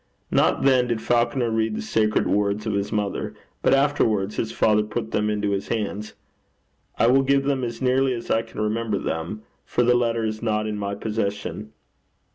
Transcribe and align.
Not 0.31 0.63
then 0.63 0.87
did 0.87 0.99
Falconer 0.99 1.51
read 1.51 1.75
the 1.75 1.81
sacred 1.83 2.25
words 2.25 2.65
of 2.65 2.73
his 2.73 2.91
mother; 2.91 3.35
but 3.61 3.71
afterwards 3.71 4.35
his 4.35 4.51
father 4.51 4.81
put 4.81 5.11
them 5.11 5.29
into 5.29 5.51
his 5.51 5.67
hands. 5.67 6.15
I 6.97 7.05
will 7.05 7.21
give 7.21 7.43
them 7.43 7.63
as 7.63 7.83
nearly 7.83 8.13
as 8.15 8.31
I 8.31 8.41
can 8.41 8.61
remember 8.61 8.97
them, 8.97 9.43
for 9.63 9.83
the 9.83 9.93
letter 9.93 10.23
is 10.25 10.41
not 10.41 10.65
in 10.65 10.75
my 10.75 10.95
possession. 10.95 11.71